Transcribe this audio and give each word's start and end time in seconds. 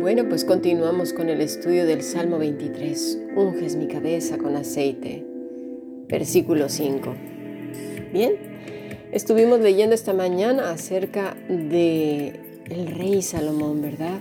Bueno, 0.00 0.28
pues 0.28 0.44
continuamos 0.44 1.12
con 1.12 1.28
el 1.30 1.40
estudio 1.40 1.86
del 1.86 2.02
Salmo 2.02 2.38
23. 2.38 3.18
Unges 3.34 3.76
mi 3.76 3.86
cabeza 3.86 4.36
con 4.36 4.56
aceite. 4.56 5.24
Versículo 6.08 6.68
5. 6.68 7.14
Bien, 8.12 8.34
estuvimos 9.10 9.60
leyendo 9.60 9.94
esta 9.94 10.12
mañana 10.12 10.70
acerca 10.70 11.34
de 11.48 12.34
rey 12.68 13.22
Salomón, 13.22 13.80
¿verdad? 13.80 14.20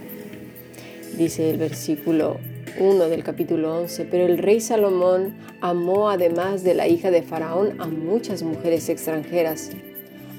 Dice 1.17 1.49
el 1.49 1.57
versículo 1.57 2.39
1 2.79 3.09
del 3.09 3.23
capítulo 3.23 3.77
11, 3.81 4.05
pero 4.05 4.25
el 4.25 4.37
rey 4.37 4.61
Salomón 4.61 5.35
amó 5.61 6.09
además 6.09 6.63
de 6.63 6.73
la 6.73 6.87
hija 6.87 7.11
de 7.11 7.21
Faraón 7.21 7.79
a 7.79 7.87
muchas 7.87 8.43
mujeres 8.43 8.89
extranjeras, 8.89 9.71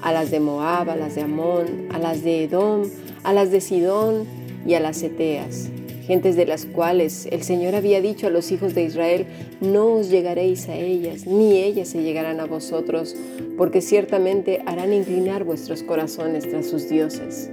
a 0.01 0.11
las 0.11 0.31
de 0.31 0.39
Moab, 0.39 0.89
a 0.89 0.95
las 0.95 1.15
de 1.15 1.21
Amón, 1.21 1.87
a 1.91 1.99
las 1.99 2.23
de 2.23 2.43
Edom, 2.43 2.89
a 3.23 3.33
las 3.33 3.51
de 3.51 3.61
Sidón 3.61 4.25
y 4.65 4.73
a 4.73 4.79
las 4.79 5.01
Eteas, 5.03 5.69
gentes 6.05 6.35
de 6.35 6.45
las 6.45 6.65
cuales 6.65 7.27
el 7.31 7.43
Señor 7.43 7.75
había 7.75 8.01
dicho 8.01 8.27
a 8.27 8.29
los 8.29 8.51
hijos 8.51 8.75
de 8.75 8.83
Israel, 8.83 9.25
no 9.61 9.93
os 9.93 10.09
llegaréis 10.09 10.67
a 10.67 10.75
ellas, 10.75 11.25
ni 11.25 11.57
ellas 11.57 11.87
se 11.87 12.03
llegarán 12.03 12.39
a 12.39 12.45
vosotros, 12.45 13.15
porque 13.57 13.81
ciertamente 13.81 14.61
harán 14.65 14.91
inclinar 14.91 15.43
vuestros 15.43 15.83
corazones 15.83 16.49
tras 16.49 16.67
sus 16.67 16.89
dioses. 16.89 17.49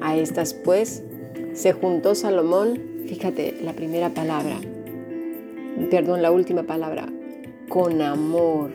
A 0.00 0.16
estas 0.16 0.54
pues 0.54 1.02
se 1.52 1.72
juntó 1.72 2.14
Salomón 2.14 2.89
Fíjate 3.06 3.56
la 3.62 3.72
primera 3.72 4.10
palabra, 4.10 4.60
perdón, 5.90 6.22
la 6.22 6.30
última 6.30 6.62
palabra, 6.62 7.08
con 7.68 8.00
amor. 8.02 8.70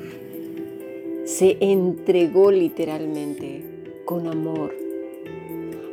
Se 1.25 1.57
entregó 1.59 2.51
literalmente, 2.51 3.63
con 4.05 4.27
amor. 4.27 4.75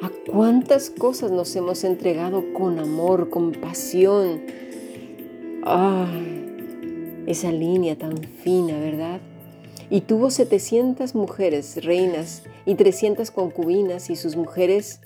¿A 0.02 0.10
cuántas 0.30 0.90
cosas 0.90 1.30
nos 1.30 1.54
hemos 1.56 1.84
entregado 1.84 2.52
con 2.52 2.78
amor, 2.78 3.30
con 3.30 3.52
pasión? 3.52 4.42
Ah, 5.64 6.10
esa 7.26 7.52
línea 7.52 7.96
tan 7.96 8.18
fina, 8.18 8.78
¿verdad? 8.78 9.20
Y 9.90 10.02
tuvo 10.02 10.30
700 10.30 11.14
mujeres, 11.14 11.84
reinas, 11.84 12.42
y 12.66 12.74
300 12.74 13.30
concubinas, 13.30 14.10
y 14.10 14.16
sus 14.16 14.36
mujeres 14.36 15.00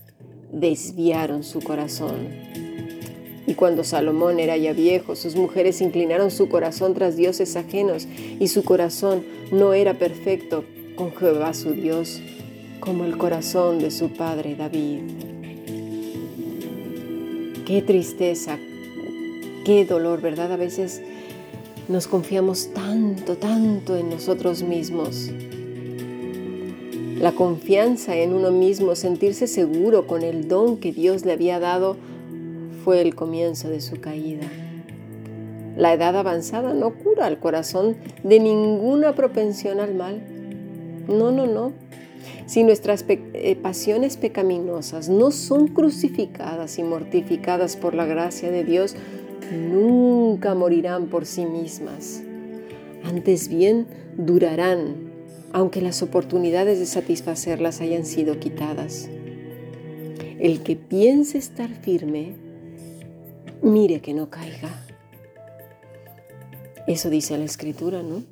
desviaron 0.52 1.42
su 1.42 1.60
corazón. 1.60 2.28
Cuando 3.56 3.84
Salomón 3.84 4.38
era 4.38 4.58
ya 4.58 4.74
viejo, 4.74 5.16
sus 5.16 5.34
mujeres 5.34 5.80
inclinaron 5.80 6.30
su 6.30 6.48
corazón 6.48 6.92
tras 6.92 7.16
dioses 7.16 7.56
ajenos, 7.56 8.06
y 8.38 8.48
su 8.48 8.62
corazón 8.64 9.24
no 9.50 9.72
era 9.72 9.94
perfecto 9.94 10.64
con 10.94 11.10
Jehová 11.16 11.54
su 11.54 11.72
Dios, 11.72 12.20
como 12.80 13.06
el 13.06 13.16
corazón 13.16 13.78
de 13.78 13.90
su 13.90 14.10
padre 14.10 14.56
David. 14.56 15.00
Qué 17.64 17.80
tristeza, 17.80 18.58
qué 19.64 19.86
dolor, 19.86 20.20
¿verdad? 20.20 20.52
A 20.52 20.56
veces 20.56 21.00
nos 21.88 22.06
confiamos 22.06 22.68
tanto, 22.74 23.36
tanto 23.36 23.96
en 23.96 24.10
nosotros 24.10 24.62
mismos. 24.62 25.30
La 27.18 27.32
confianza 27.32 28.14
en 28.16 28.34
uno 28.34 28.50
mismo, 28.50 28.94
sentirse 28.94 29.46
seguro 29.46 30.06
con 30.06 30.22
el 30.22 30.46
don 30.46 30.76
que 30.76 30.92
Dios 30.92 31.24
le 31.24 31.32
había 31.32 31.58
dado, 31.58 31.96
fue 32.86 33.00
el 33.02 33.16
comienzo 33.16 33.68
de 33.68 33.80
su 33.80 34.00
caída. 34.00 34.46
La 35.76 35.92
edad 35.92 36.14
avanzada 36.16 36.72
no 36.72 36.94
cura 36.94 37.26
al 37.26 37.40
corazón 37.40 37.96
de 38.22 38.38
ninguna 38.38 39.16
propensión 39.16 39.80
al 39.80 39.96
mal. 39.96 40.22
No, 41.08 41.32
no, 41.32 41.48
no. 41.48 41.72
Si 42.46 42.62
nuestras 42.62 43.04
eh, 43.08 43.56
pasiones 43.60 44.16
pecaminosas 44.16 45.08
no 45.08 45.32
son 45.32 45.66
crucificadas 45.66 46.78
y 46.78 46.84
mortificadas 46.84 47.74
por 47.74 47.96
la 47.96 48.06
gracia 48.06 48.52
de 48.52 48.62
Dios, 48.62 48.94
nunca 49.50 50.54
morirán 50.54 51.06
por 51.06 51.26
sí 51.26 51.44
mismas. 51.44 52.22
Antes 53.02 53.48
bien, 53.48 53.88
durarán, 54.16 55.10
aunque 55.52 55.80
las 55.80 56.04
oportunidades 56.04 56.78
de 56.78 56.86
satisfacerlas 56.86 57.80
hayan 57.80 58.06
sido 58.06 58.38
quitadas. 58.38 59.10
El 60.38 60.62
que 60.62 60.76
piense 60.76 61.36
estar 61.38 61.68
firme, 61.68 62.45
mire 63.62 64.00
que 64.00 64.14
no 64.14 64.30
caiga. 64.30 64.86
Eso 66.86 67.10
dice 67.10 67.36
la 67.36 67.44
escritura, 67.44 68.02
¿no? 68.02 68.22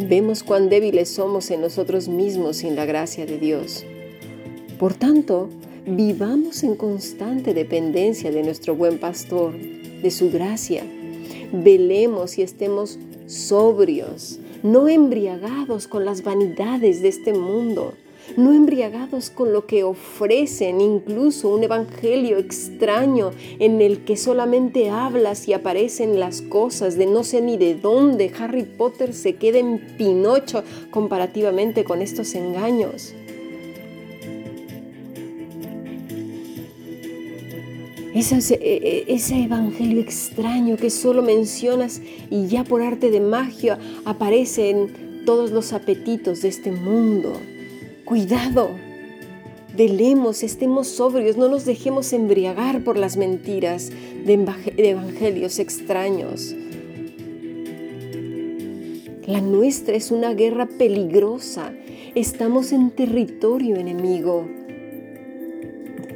Vemos 0.00 0.42
cuán 0.42 0.68
débiles 0.68 1.08
somos 1.08 1.50
en 1.50 1.60
nosotros 1.60 2.08
mismos 2.08 2.58
sin 2.58 2.76
la 2.76 2.86
gracia 2.86 3.26
de 3.26 3.38
Dios. 3.38 3.84
Por 4.78 4.94
tanto, 4.94 5.48
vivamos 5.86 6.62
en 6.62 6.76
constante 6.76 7.52
dependencia 7.52 8.30
de 8.30 8.42
nuestro 8.42 8.76
buen 8.76 8.98
pastor, 8.98 9.54
de 9.58 10.10
su 10.10 10.30
gracia. 10.30 10.84
Velemos 11.52 12.38
y 12.38 12.42
estemos 12.42 12.98
sobrios, 13.26 14.38
no 14.62 14.88
embriagados 14.88 15.88
con 15.88 16.04
las 16.04 16.22
vanidades 16.22 17.02
de 17.02 17.08
este 17.08 17.32
mundo 17.32 17.94
no 18.38 18.52
embriagados 18.52 19.30
con 19.30 19.52
lo 19.52 19.66
que 19.66 19.82
ofrecen, 19.82 20.80
incluso 20.80 21.48
un 21.48 21.64
evangelio 21.64 22.38
extraño 22.38 23.32
en 23.58 23.82
el 23.82 24.04
que 24.04 24.16
solamente 24.16 24.90
hablas 24.90 25.48
y 25.48 25.54
aparecen 25.54 26.20
las 26.20 26.40
cosas 26.40 26.96
de 26.96 27.06
no 27.06 27.24
sé 27.24 27.40
ni 27.42 27.56
de 27.56 27.74
dónde 27.74 28.32
Harry 28.38 28.62
Potter 28.62 29.12
se 29.12 29.34
queda 29.34 29.58
en 29.58 29.80
Pinocho 29.98 30.62
comparativamente 30.90 31.82
con 31.82 32.00
estos 32.00 32.34
engaños. 32.36 33.12
Ese, 38.14 38.54
e, 38.54 39.04
e, 39.08 39.14
ese, 39.14 39.44
evangelio 39.44 40.00
extraño 40.00 40.76
que 40.76 40.90
solo 40.90 41.22
mencionas 41.22 42.00
y 42.30 42.46
ya 42.46 42.64
por 42.64 42.82
arte 42.82 43.10
de 43.10 43.20
magia 43.20 43.78
aparecen 44.04 45.22
todos 45.24 45.50
los 45.50 45.72
apetitos 45.72 46.42
de 46.42 46.48
este 46.48 46.70
mundo. 46.72 47.32
Cuidado, 48.08 48.70
velemos, 49.76 50.42
estemos 50.42 50.88
sobrios, 50.88 51.36
no 51.36 51.50
nos 51.50 51.66
dejemos 51.66 52.14
embriagar 52.14 52.82
por 52.82 52.96
las 52.96 53.18
mentiras 53.18 53.90
de 54.24 54.46
evangelios 54.78 55.58
extraños. 55.58 56.56
La 59.26 59.42
nuestra 59.42 59.94
es 59.94 60.10
una 60.10 60.32
guerra 60.32 60.64
peligrosa. 60.64 61.74
Estamos 62.14 62.72
en 62.72 62.92
territorio 62.92 63.76
enemigo. 63.76 64.48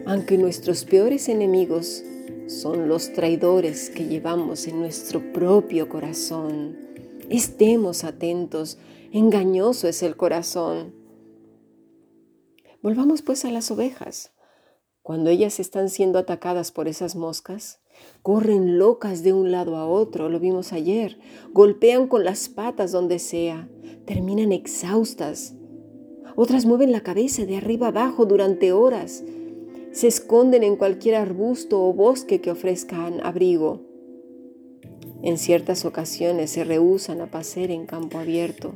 Aunque 0.07 0.39
nuestros 0.39 0.87
peores 0.87 1.29
enemigos 1.29 2.03
son 2.47 2.89
los 2.89 3.13
traidores 3.13 3.91
que 3.91 4.07
llevamos 4.07 4.67
en 4.67 4.81
nuestro 4.81 5.21
propio 5.35 5.91
corazón. 5.91 6.75
Estemos 7.29 8.03
atentos. 8.03 8.79
Engañoso 9.13 9.89
es 9.89 10.03
el 10.03 10.17
corazón. 10.17 11.02
Volvamos 12.83 13.23
pues 13.23 13.45
a 13.45 13.51
las 13.53 13.71
ovejas. 13.71 14.33
Cuando 15.03 15.31
ellas 15.31 15.61
están 15.61 15.89
siendo 15.89 16.19
atacadas 16.19 16.73
por 16.73 16.89
esas 16.89 17.15
moscas, 17.15 17.81
corren 18.23 18.77
locas 18.77 19.23
de 19.23 19.33
un 19.33 19.53
lado 19.53 19.77
a 19.77 19.87
otro, 19.87 20.29
lo 20.29 20.41
vimos 20.41 20.73
ayer, 20.73 21.21
golpean 21.53 22.09
con 22.09 22.25
las 22.25 22.49
patas 22.49 22.91
donde 22.91 23.21
sea, 23.21 23.69
terminan 24.05 24.51
exhaustas. 24.51 25.55
Otras 26.35 26.67
mueven 26.67 26.91
la 26.91 27.03
cabeza 27.03 27.45
de 27.45 27.57
arriba 27.57 27.89
abajo 27.89 28.27
durante 28.27 28.73
horas, 28.73 29.23
se 29.93 30.09
esconden 30.09 30.65
en 30.65 30.75
cualquier 30.75 31.15
arbusto 31.15 31.81
o 31.87 31.93
bosque 31.93 32.41
que 32.41 32.51
ofrezcan 32.51 33.25
abrigo. 33.25 33.83
En 35.23 35.39
ciertas 35.39 35.85
ocasiones 35.85 36.51
se 36.51 36.65
rehusan 36.65 37.21
a 37.21 37.31
pasear 37.31 37.71
en 37.71 37.87
campo 37.87 38.19
abierto. 38.19 38.75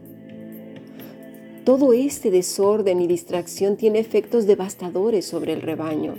Todo 1.67 1.93
este 1.93 2.31
desorden 2.31 3.01
y 3.01 3.09
distracción 3.09 3.77
tiene 3.77 3.99
efectos 3.99 4.47
devastadores 4.47 5.27
sobre 5.27 5.53
el 5.53 5.63
rebaño. 5.63 6.15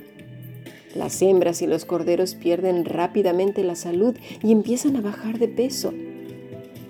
Las 0.94 1.22
hembras 1.22 1.62
y 1.62 1.68
los 1.68 1.86
corderos 1.86 2.36
pierden 2.36 2.84
rápidamente 2.84 3.64
la 3.64 3.78
salud 3.78 4.14
y 4.44 4.52
empiezan 4.52 4.98
a 4.98 5.02
bajar 5.02 5.40
de 5.40 5.48
peso. 5.48 5.94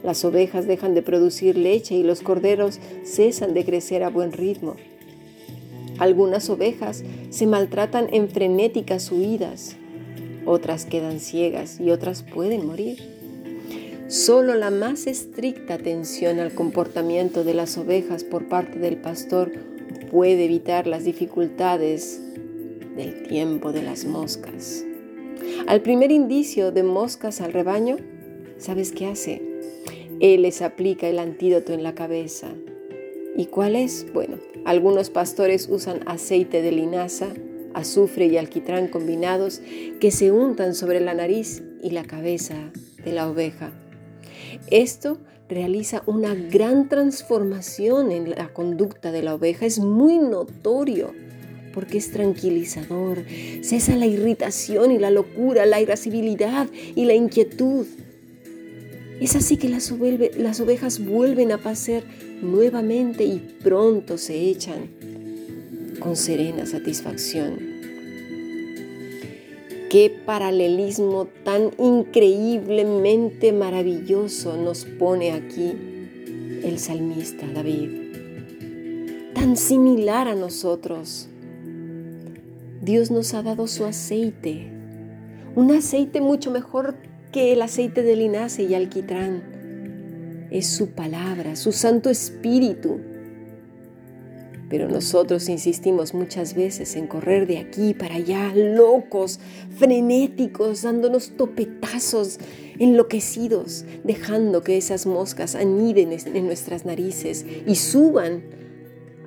Las 0.03 0.25
ovejas 0.25 0.65
dejan 0.65 0.95
de 0.95 1.03
producir 1.03 1.55
leche 1.55 1.93
y 1.93 2.01
los 2.01 2.21
corderos 2.21 2.79
cesan 3.05 3.53
de 3.53 3.63
crecer 3.63 4.01
a 4.01 4.09
buen 4.09 4.31
ritmo. 4.31 4.75
Algunas 5.99 6.49
ovejas 6.49 7.03
se 7.29 7.45
maltratan 7.45 8.07
en 8.11 8.27
frenéticas 8.27 9.11
huidas, 9.11 9.75
otras 10.47 10.85
quedan 10.85 11.19
ciegas 11.19 11.79
y 11.79 11.91
otras 11.91 12.23
pueden 12.23 12.65
morir. 12.65 13.16
Solo 14.07 14.55
la 14.55 14.71
más 14.71 15.07
estricta 15.07 15.75
atención 15.75 16.39
al 16.39 16.53
comportamiento 16.53 17.43
de 17.43 17.53
las 17.53 17.77
ovejas 17.77 18.23
por 18.23 18.47
parte 18.47 18.79
del 18.79 18.97
pastor 18.97 19.51
puede 20.09 20.45
evitar 20.45 20.87
las 20.87 21.03
dificultades 21.03 22.21
del 22.95 23.23
tiempo 23.23 23.71
de 23.71 23.83
las 23.83 24.05
moscas. 24.05 24.85
Al 25.67 25.81
primer 25.81 26.11
indicio 26.11 26.71
de 26.71 26.83
moscas 26.83 27.41
al 27.41 27.53
rebaño, 27.53 27.97
¿sabes 28.57 28.91
qué 28.91 29.07
hace? 29.07 29.41
Él 30.19 30.43
les 30.43 30.61
aplica 30.61 31.07
el 31.07 31.19
antídoto 31.19 31.73
en 31.73 31.83
la 31.83 31.93
cabeza 31.93 32.47
¿Y 33.37 33.45
cuál 33.45 33.75
es? 33.75 34.11
Bueno, 34.13 34.39
algunos 34.65 35.11
pastores 35.11 35.69
usan 35.69 35.99
aceite 36.07 36.63
de 36.63 36.71
linaza, 36.71 37.27
azufre 37.75 38.25
y 38.25 38.35
alquitrán 38.35 38.87
combinados 38.87 39.61
que 39.99 40.09
se 40.09 40.31
untan 40.31 40.73
sobre 40.73 40.99
la 40.99 41.13
nariz 41.13 41.61
y 41.83 41.91
la 41.91 42.03
cabeza 42.03 42.55
de 43.05 43.11
la 43.11 43.29
oveja. 43.29 43.71
Esto 44.69 45.17
realiza 45.49 46.03
una 46.05 46.35
gran 46.35 46.89
transformación 46.89 48.11
en 48.11 48.31
la 48.31 48.49
conducta 48.53 49.11
de 49.11 49.23
la 49.23 49.35
oveja. 49.35 49.65
Es 49.65 49.79
muy 49.79 50.17
notorio 50.17 51.13
porque 51.73 51.99
es 51.99 52.11
tranquilizador. 52.11 53.23
Cesa 53.61 53.95
la 53.95 54.07
irritación 54.07 54.91
y 54.91 54.97
la 54.97 55.11
locura, 55.11 55.65
la 55.65 55.79
irascibilidad 55.79 56.67
y 56.95 57.05
la 57.05 57.13
inquietud. 57.13 57.85
Es 59.19 59.35
así 59.35 59.57
que 59.57 59.69
las, 59.69 59.91
ovejas 59.91 61.03
vuelven 61.03 61.51
a 61.51 61.57
pasear 61.57 62.03
nuevamente 62.41 63.23
y 63.23 63.39
pronto 63.63 64.17
se 64.17 64.49
echan 64.49 64.89
con 65.99 66.15
serena 66.15 66.65
satisfacción. 66.65 67.76
Qué 69.89 70.13
paralelismo 70.25 71.27
tan 71.45 71.71
increíblemente 71.77 73.53
maravilloso 73.53 74.57
nos 74.57 74.83
pone 74.83 75.31
aquí 75.31 75.73
el 76.61 76.77
salmista 76.77 77.47
David. 77.47 77.89
Tan 79.33 79.55
similar 79.55 80.27
a 80.27 80.35
nosotros. 80.35 81.29
Dios 82.81 83.11
nos 83.11 83.33
ha 83.33 83.43
dado 83.43 83.67
su 83.67 83.85
aceite, 83.85 84.69
un 85.55 85.71
aceite 85.71 86.19
mucho 86.19 86.51
mejor 86.51 86.95
que 87.31 87.53
el 87.53 87.61
aceite 87.61 88.03
de 88.03 88.17
linaza 88.17 88.63
y 88.63 88.75
alquitrán. 88.75 90.47
Es 90.51 90.67
su 90.67 90.89
palabra, 90.89 91.55
su 91.55 91.71
Santo 91.71 92.09
Espíritu. 92.09 92.99
Pero 94.69 94.89
nosotros 94.89 95.47
insistimos 95.47 96.13
muchas 96.13 96.53
veces 96.53 96.95
en 96.95 97.07
correr 97.07 97.47
de 97.47 97.59
aquí 97.59 97.93
para 97.93 98.15
allá, 98.15 98.51
locos, 98.53 99.39
frenéticos, 99.77 100.81
dándonos 100.81 101.37
topetazos, 101.37 102.39
enloquecidos, 102.77 103.85
dejando 104.03 104.63
que 104.63 104.77
esas 104.77 105.05
moscas 105.05 105.55
aniden 105.55 106.11
en 106.11 106.45
nuestras 106.45 106.85
narices 106.85 107.45
y 107.65 107.75
suban 107.75 108.43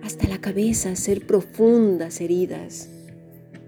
hasta 0.03 0.29
la 0.29 0.41
cabeza 0.41 0.91
a 0.91 0.97
ser 0.97 1.27
profundas 1.27 2.21
heridas. 2.21 2.89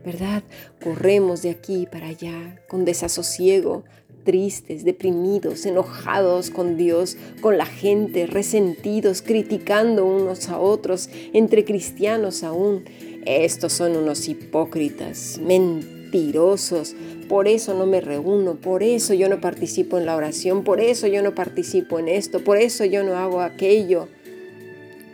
¿Verdad? 0.05 0.43
Corremos 0.83 1.43
de 1.43 1.51
aquí 1.51 1.87
para 1.91 2.09
allá 2.09 2.61
con 2.69 2.85
desasosiego, 2.85 3.85
tristes, 4.25 4.85
deprimidos, 4.85 5.67
enojados 5.67 6.51
con 6.51 6.77
Dios, 6.77 7.17
con 7.41 7.59
la 7.59 7.67
gente, 7.67 8.27
resentidos, 8.27 9.23
criticando 9.23 10.05
unos 10.05 10.49
a 10.49 10.59
otros, 10.59 11.09
entre 11.33 11.65
cristianos 11.65 12.43
aún. 12.43 12.85
Estos 13.25 13.73
son 13.73 13.97
unos 13.97 14.29
hipócritas, 14.29 15.41
mentirosos. 15.43 16.95
Por 17.29 17.49
eso 17.49 17.75
no 17.75 17.87
me 17.87 18.01
reúno, 18.01 18.57
por 18.57 18.83
eso 18.83 19.15
yo 19.15 19.29
no 19.29 19.41
participo 19.41 19.99
en 19.99 20.07
la 20.07 20.17
oración, 20.17 20.65
por 20.65 20.81
eso 20.81 21.07
yo 21.07 21.23
no 21.23 21.35
participo 21.35 21.99
en 21.99 22.09
esto, 22.09 22.45
por 22.45 22.59
eso 22.59 22.85
yo 22.85 23.05
no 23.05 23.17
hago 23.17 23.41
aquello. 23.41 24.09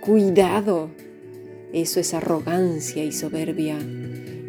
Cuidado, 0.00 0.90
eso 1.72 2.00
es 2.00 2.14
arrogancia 2.14 3.04
y 3.04 3.12
soberbia. 3.12 3.78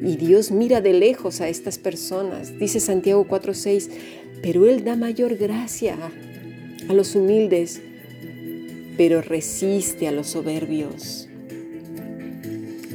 Y 0.01 0.15
Dios 0.15 0.51
mira 0.51 0.81
de 0.81 0.93
lejos 0.93 1.41
a 1.41 1.49
estas 1.49 1.77
personas. 1.77 2.57
Dice 2.57 2.79
Santiago 2.79 3.27
4:6, 3.27 3.89
pero 4.41 4.65
Él 4.67 4.83
da 4.83 4.95
mayor 4.95 5.35
gracia 5.35 5.97
a 6.87 6.93
los 6.93 7.15
humildes, 7.15 7.81
pero 8.97 9.21
resiste 9.21 10.07
a 10.07 10.11
los 10.11 10.27
soberbios. 10.27 11.27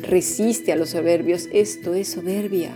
Resiste 0.03 0.73
a 0.73 0.77
los 0.77 0.91
soberbios, 0.91 1.49
esto 1.53 1.95
es 1.95 2.09
soberbia. 2.09 2.75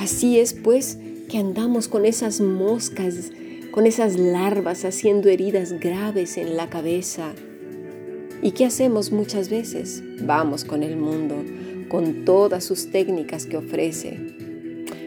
Así 0.00 0.38
es 0.38 0.54
pues 0.54 0.98
que 1.28 1.38
andamos 1.38 1.88
con 1.88 2.04
esas 2.04 2.40
moscas, 2.40 3.32
con 3.72 3.86
esas 3.86 4.16
larvas 4.16 4.84
haciendo 4.84 5.28
heridas 5.28 5.80
graves 5.80 6.36
en 6.36 6.56
la 6.56 6.70
cabeza. 6.70 7.34
¿Y 8.42 8.52
qué 8.52 8.66
hacemos 8.66 9.12
muchas 9.12 9.48
veces? 9.48 10.02
Vamos 10.22 10.64
con 10.64 10.82
el 10.82 10.96
mundo, 10.96 11.36
con 11.88 12.24
todas 12.24 12.64
sus 12.64 12.90
técnicas 12.90 13.46
que 13.46 13.56
ofrece, 13.56 14.36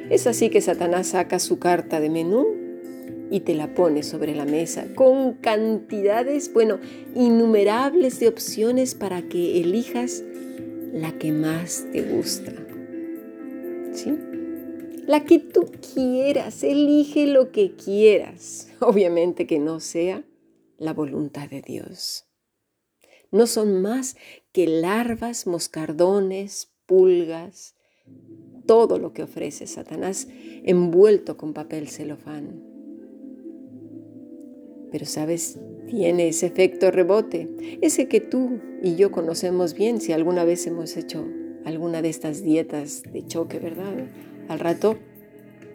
es 0.10 0.26
así 0.26 0.50
que 0.50 0.60
Satanás 0.60 1.10
saca 1.10 1.38
su 1.38 1.60
carta 1.60 2.00
de 2.00 2.10
menú 2.10 2.48
y 3.30 3.42
te 3.42 3.54
la 3.54 3.76
pone 3.76 4.02
sobre 4.02 4.34
la 4.34 4.46
mesa 4.46 4.88
con 4.96 5.34
cantidades, 5.36 6.52
bueno, 6.52 6.80
innumerables 7.14 8.20
de 8.20 8.28
opciones 8.28 8.96
para 8.96 9.22
que 9.22 9.62
elijas 9.62 10.24
la 10.94 11.12
que 11.20 11.32
más 11.32 11.86
te 11.92 12.02
gusta. 12.02 12.54
¿Sí? 13.94 14.18
La 15.06 15.26
que 15.26 15.38
tú 15.38 15.70
quieras, 15.94 16.64
elige 16.64 17.28
lo 17.28 17.52
que 17.52 17.76
quieras. 17.76 18.68
Obviamente 18.80 19.46
que 19.46 19.60
no 19.60 19.80
sea 19.80 20.24
la 20.80 20.94
voluntad 20.94 21.48
de 21.50 21.62
Dios. 21.62 22.29
No 23.32 23.48
son 23.48 23.82
más 23.82 24.18
que 24.52 24.68
larvas, 24.68 25.48
moscardones, 25.48 26.72
pulgas, 26.86 27.76
todo 28.66 29.00
lo 29.00 29.14
que 29.14 29.24
ofrece 29.24 29.68
Satanás 29.68 30.28
envuelto 30.64 31.38
con 31.38 31.54
papel 31.54 31.90
celofán. 31.90 32.62
Pero 34.92 35.06
sabes, 35.06 35.60
tiene 35.88 36.28
ese 36.28 36.48
efecto 36.48 36.92
rebote, 36.92 37.50
ese 37.82 38.08
que 38.08 38.22
tú 38.22 38.60
y 38.84 38.96
yo 38.96 39.12
conocemos 39.12 39.74
bien 39.74 40.02
si 40.02 40.14
alguna 40.14 40.44
vez 40.46 40.66
hemos 40.68 40.98
hecho 40.98 41.28
alguna 41.66 42.02
de 42.02 42.10
estas 42.10 42.44
dietas 42.44 43.04
de 43.12 43.26
choque, 43.26 43.60
¿verdad? 43.60 44.08
Al 44.48 44.60
rato 44.60 44.98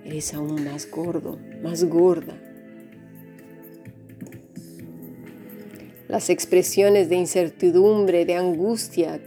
eres 0.05 0.35
aún 0.35 0.65
más 0.65 0.91
gordo, 0.91 1.39
más 1.63 1.85
gorda. 1.85 2.41
Las 6.09 6.31
expresiones 6.31 7.09
de 7.09 7.17
incertidumbre, 7.17 8.25
de 8.25 8.37
angustia, 8.37 9.21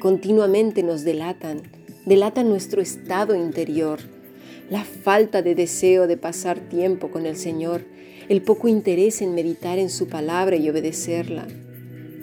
continuamente 0.00 0.82
nos 0.82 1.04
delatan 1.04 1.62
delata 2.06 2.44
nuestro 2.44 2.80
estado 2.80 3.34
interior, 3.34 3.98
la 4.70 4.84
falta 4.84 5.42
de 5.42 5.54
deseo 5.56 6.06
de 6.06 6.16
pasar 6.16 6.60
tiempo 6.60 7.10
con 7.10 7.26
el 7.26 7.36
Señor, 7.36 7.84
el 8.28 8.42
poco 8.42 8.68
interés 8.68 9.20
en 9.22 9.34
meditar 9.34 9.78
en 9.78 9.90
su 9.90 10.06
palabra 10.06 10.56
y 10.56 10.70
obedecerla, 10.70 11.46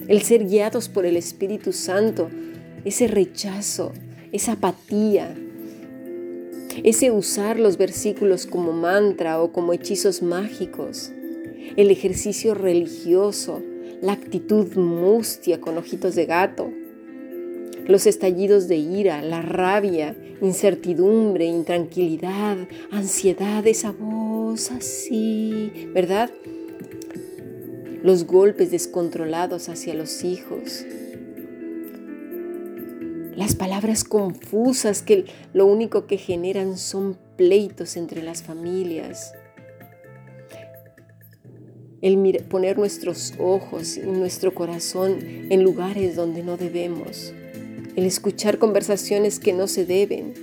el 0.07 0.21
ser 0.21 0.47
guiados 0.47 0.87
por 0.87 1.05
el 1.05 1.17
Espíritu 1.17 1.73
Santo, 1.73 2.29
ese 2.85 3.07
rechazo, 3.07 3.91
esa 4.31 4.53
apatía, 4.53 5.35
ese 6.83 7.11
usar 7.11 7.59
los 7.59 7.77
versículos 7.77 8.45
como 8.45 8.71
mantra 8.71 9.41
o 9.41 9.51
como 9.51 9.73
hechizos 9.73 10.21
mágicos, 10.23 11.11
el 11.75 11.91
ejercicio 11.91 12.53
religioso, 12.53 13.61
la 14.01 14.13
actitud 14.13 14.75
mustia 14.75 15.61
con 15.61 15.77
ojitos 15.77 16.15
de 16.15 16.25
gato, 16.25 16.69
los 17.87 18.05
estallidos 18.05 18.67
de 18.67 18.77
ira, 18.77 19.21
la 19.21 19.41
rabia, 19.41 20.15
incertidumbre, 20.41 21.45
intranquilidad, 21.45 22.57
ansiedad, 22.91 23.65
esa 23.67 23.91
voz 23.91 24.71
así, 24.71 25.89
¿verdad? 25.93 26.31
Los 28.01 28.25
golpes 28.25 28.71
descontrolados 28.71 29.69
hacia 29.69 29.93
los 29.93 30.23
hijos. 30.23 30.85
Las 33.35 33.55
palabras 33.55 34.03
confusas 34.03 35.01
que 35.01 35.25
lo 35.53 35.65
único 35.65 36.05
que 36.05 36.17
generan 36.17 36.77
son 36.77 37.17
pleitos 37.35 37.97
entre 37.97 38.21
las 38.21 38.43
familias. 38.43 39.33
El 42.03 42.43
poner 42.49 42.77
nuestros 42.77 43.33
ojos 43.39 43.95
y 43.95 44.01
nuestro 44.01 44.53
corazón 44.53 45.19
en 45.49 45.63
lugares 45.63 46.17
donde 46.17 46.43
no 46.43 46.57
debemos. 46.57 47.33
El 47.95 48.05
escuchar 48.05 48.59
conversaciones 48.59 49.39
que 49.39 49.53
no 49.53 49.69
se 49.69 49.85
deben, 49.85 50.33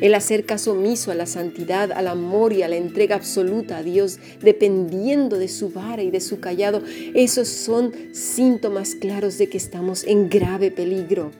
el 0.00 0.14
hacer 0.14 0.44
caso 0.44 0.72
omiso 0.72 1.10
a 1.10 1.16
la 1.16 1.26
santidad, 1.26 1.90
al 1.90 2.06
amor 2.06 2.52
y 2.52 2.62
a 2.62 2.68
la 2.68 2.76
entrega 2.76 3.16
absoluta 3.16 3.78
a 3.78 3.82
Dios, 3.82 4.20
dependiendo 4.40 5.36
de 5.36 5.48
su 5.48 5.70
vara 5.70 6.04
y 6.04 6.12
de 6.12 6.20
su 6.20 6.38
callado, 6.38 6.80
esos 7.14 7.48
son 7.48 7.92
síntomas 8.12 8.94
claros 8.94 9.38
de 9.38 9.48
que 9.48 9.58
estamos 9.58 10.04
en 10.04 10.28
grave 10.28 10.70
peligro. 10.70 11.32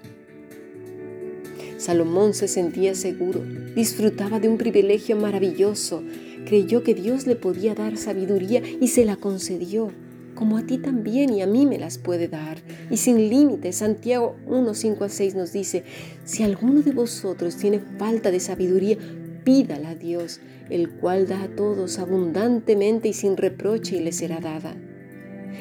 Salomón 1.79 2.35
se 2.35 2.49
sentía 2.49 2.97
seguro, 2.97 3.43
disfrutaba 3.77 4.41
de 4.41 4.49
un 4.49 4.59
privilegio 4.59 5.17
maravilloso, 5.17 6.03
creyó 6.47 6.83
que 6.83 6.95
Dios 6.95 7.29
le 7.29 7.37
podía 7.37 7.77
dar 7.77 7.97
sabiduría 7.97 8.61
y 8.81 8.89
se 8.89 9.05
la 9.05 9.15
concedió 9.15 9.93
como 10.37 10.59
a 10.59 10.63
ti 10.63 10.79
también 10.79 11.31
y 11.31 11.43
a 11.43 11.49
mí 11.49 11.67
me 11.67 11.79
las 11.79 11.99
puede 11.99 12.29
dar. 12.29 12.59
Y 12.91 12.99
sin 12.99 13.29
límite, 13.29 13.73
Santiago 13.73 14.37
1, 14.47 14.75
5 14.75 15.05
a 15.05 15.09
6 15.09 15.35
nos 15.35 15.53
dice, 15.53 15.83
si 16.25 16.45
alguno 16.45 16.83
de 16.83 16.93
vosotros 16.93 17.57
tiene 17.57 17.81
falta 17.99 18.31
de 18.31 18.39
sabiduría, 18.39 18.99
pídala 19.43 19.91
a 19.91 19.95
Dios, 19.97 20.41
el 20.71 20.91
cual 20.91 21.27
da 21.27 21.43
a 21.43 21.49
todos 21.49 21.99
abundantemente 21.99 23.09
y 23.09 23.13
sin 23.13 23.37
reproche 23.37 23.97
y 23.97 24.01
le 24.01 24.13
será 24.13 24.39
dada. 24.39 24.77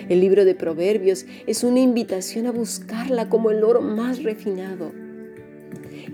El 0.10 0.20
libro 0.20 0.46
de 0.46 0.54
Proverbios 0.54 1.26
es 1.48 1.64
una 1.64 1.80
invitación 1.80 2.46
a 2.46 2.52
buscarla 2.52 3.30
como 3.30 3.50
el 3.50 3.64
oro 3.64 3.82
más 3.82 4.22
refinado. 4.24 4.92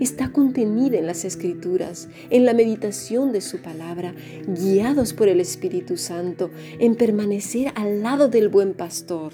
Está 0.00 0.32
contenida 0.32 0.98
en 0.98 1.06
las 1.06 1.24
escrituras, 1.24 2.08
en 2.30 2.44
la 2.44 2.54
meditación 2.54 3.32
de 3.32 3.40
su 3.40 3.58
palabra, 3.58 4.14
guiados 4.46 5.12
por 5.12 5.28
el 5.28 5.40
Espíritu 5.40 5.96
Santo, 5.96 6.50
en 6.78 6.94
permanecer 6.94 7.72
al 7.74 8.02
lado 8.02 8.28
del 8.28 8.48
buen 8.48 8.74
pastor. 8.74 9.32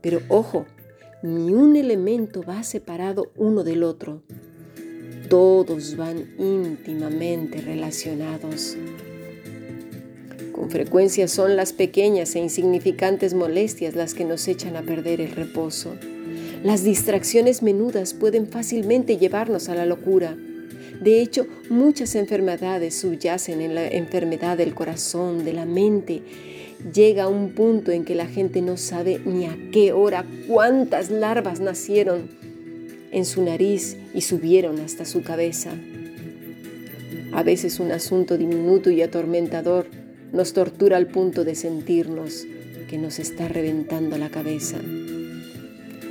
Pero 0.00 0.20
ojo, 0.28 0.66
ni 1.22 1.54
un 1.54 1.76
elemento 1.76 2.42
va 2.42 2.62
separado 2.62 3.32
uno 3.36 3.64
del 3.64 3.82
otro. 3.82 4.22
Todos 5.28 5.96
van 5.96 6.34
íntimamente 6.38 7.62
relacionados. 7.62 8.76
Con 10.52 10.70
frecuencia 10.70 11.26
son 11.28 11.56
las 11.56 11.72
pequeñas 11.72 12.34
e 12.36 12.40
insignificantes 12.40 13.34
molestias 13.34 13.94
las 13.94 14.14
que 14.14 14.24
nos 14.24 14.46
echan 14.46 14.76
a 14.76 14.82
perder 14.82 15.20
el 15.20 15.32
reposo. 15.32 15.94
Las 16.64 16.82
distracciones 16.82 17.62
menudas 17.62 18.14
pueden 18.14 18.46
fácilmente 18.46 19.18
llevarnos 19.18 19.68
a 19.68 19.74
la 19.74 19.84
locura. 19.84 20.34
De 20.98 21.20
hecho, 21.20 21.46
muchas 21.68 22.14
enfermedades 22.14 22.94
subyacen 22.94 23.60
en 23.60 23.74
la 23.74 23.86
enfermedad 23.86 24.56
del 24.56 24.74
corazón, 24.74 25.44
de 25.44 25.52
la 25.52 25.66
mente. 25.66 26.22
Llega 26.94 27.28
un 27.28 27.50
punto 27.50 27.92
en 27.92 28.06
que 28.06 28.14
la 28.14 28.24
gente 28.26 28.62
no 28.62 28.78
sabe 28.78 29.20
ni 29.26 29.44
a 29.44 29.54
qué 29.72 29.92
hora 29.92 30.24
cuántas 30.48 31.10
larvas 31.10 31.60
nacieron 31.60 32.30
en 33.12 33.26
su 33.26 33.42
nariz 33.42 33.98
y 34.14 34.22
subieron 34.22 34.80
hasta 34.80 35.04
su 35.04 35.22
cabeza. 35.22 35.70
A 37.34 37.42
veces 37.42 37.78
un 37.78 37.92
asunto 37.92 38.38
diminuto 38.38 38.88
y 38.88 39.02
atormentador 39.02 39.86
nos 40.32 40.54
tortura 40.54 40.96
al 40.96 41.08
punto 41.08 41.44
de 41.44 41.56
sentirnos 41.56 42.46
que 42.88 42.96
nos 42.96 43.18
está 43.18 43.48
reventando 43.48 44.16
la 44.16 44.30
cabeza. 44.30 44.78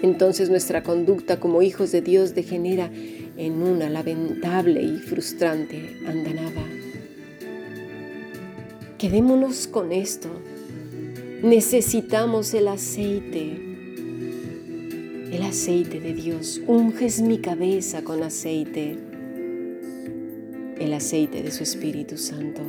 Entonces 0.04 0.50
nuestra 0.50 0.84
conducta 0.84 1.40
como 1.40 1.62
hijos 1.62 1.94
de 1.94 2.02
Dios 2.02 2.36
degenera 2.36 2.92
en 3.38 3.54
una 3.64 3.90
lamentable 3.90 4.84
y 4.84 4.98
frustrante 4.98 5.98
andanada. 6.06 6.62
Quedémonos 8.98 9.68
con 9.68 9.94
esto. 9.94 10.30
Necesitamos 11.42 12.54
el 12.54 12.68
aceite. 12.68 13.54
El 15.32 15.42
aceite 15.42 16.02
de 16.02 16.14
Dios. 16.14 16.62
Unges 16.68 17.22
mi 17.22 17.38
cabeza 17.38 18.04
con 18.04 18.24
aceite. 18.24 18.98
El 20.80 20.94
aceite 20.94 21.44
de 21.44 21.52
su 21.52 21.64
Espíritu 21.64 22.18
Santo. 22.18 22.62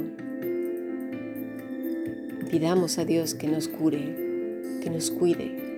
Pidamos 2.49 2.99
a 2.99 3.05
Dios 3.05 3.35
que 3.35 3.49
nos 3.49 3.67
cure, 3.67 4.79
que 4.81 4.89
nos 4.89 5.11
cuide, 5.11 5.74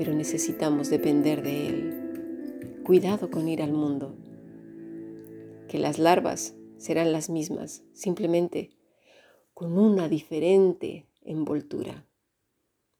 pero 0.00 0.14
necesitamos 0.14 0.88
depender 0.88 1.42
de 1.42 1.66
Él. 1.66 2.80
Cuidado 2.84 3.30
con 3.30 3.50
ir 3.50 3.60
al 3.60 3.74
mundo, 3.74 4.16
que 5.68 5.78
las 5.78 5.98
larvas 5.98 6.54
serán 6.78 7.12
las 7.12 7.28
mismas, 7.28 7.82
simplemente 7.92 8.70
con 9.52 9.76
una 9.76 10.08
diferente 10.08 11.06
envoltura. 11.20 12.06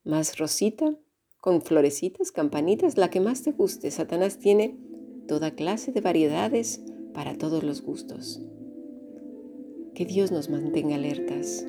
Más 0.04 0.36
rosita, 0.36 0.94
con 1.40 1.62
florecitas, 1.62 2.32
campanitas, 2.32 2.98
la 2.98 3.08
que 3.08 3.20
más 3.20 3.40
te 3.44 3.52
guste. 3.52 3.90
Satanás 3.90 4.38
tiene 4.38 4.76
toda 5.26 5.52
clase 5.54 5.92
de 5.92 6.02
variedades 6.02 6.82
para 7.14 7.34
todos 7.38 7.64
los 7.64 7.80
gustos. 7.80 8.42
Que 9.94 10.04
Dios 10.04 10.32
nos 10.32 10.50
mantenga 10.50 10.96
alertas 10.96 11.64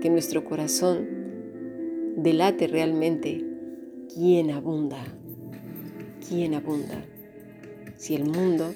que 0.00 0.08
nuestro 0.08 0.46
corazón 0.46 1.06
delate 2.16 2.68
realmente 2.68 3.55
quién 4.14 4.50
abunda, 4.50 4.98
quién 6.26 6.54
abunda, 6.54 7.04
si 7.96 8.14
el 8.14 8.24
mundo 8.24 8.74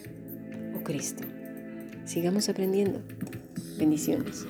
o 0.79 0.83
Cristo. 0.83 1.25
Sigamos 2.05 2.49
aprendiendo. 2.49 3.01
Bendiciones. 3.79 4.47